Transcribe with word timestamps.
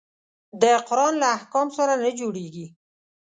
د 0.61 0.63
قرآن 0.87 1.13
له 1.21 1.27
احکامو 1.37 1.75
سره 1.77 1.93
نه 2.03 2.09
جوړیږي. 2.19 2.65